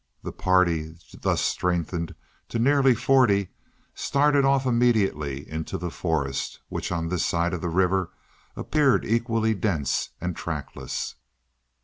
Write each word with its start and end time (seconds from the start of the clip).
The 0.23 0.31
party, 0.31 0.95
thus 1.13 1.41
strengthened 1.41 2.15
to 2.49 2.57
nearly 2.57 2.95
forty, 2.95 3.49
started 3.93 4.43
off 4.45 4.65
immediately 4.65 5.47
into 5.47 5.77
the 5.77 5.91
forest, 5.91 6.59
which 6.69 6.91
on 6.91 7.07
this 7.09 7.23
side 7.23 7.53
of 7.53 7.61
the 7.61 7.69
river 7.69 8.09
appeared 8.55 9.05
equally 9.05 9.53
dense 9.53 10.09
and 10.19 10.35
trackless. 10.35 11.13